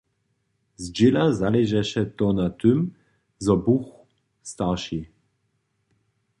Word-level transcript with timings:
Zdźěla 0.81 1.25
zaležeše 1.39 2.03
to 2.17 2.27
na 2.39 2.47
tym, 2.61 2.79
zo 3.45 3.55
buch 3.65 3.87
starši. 4.51 4.99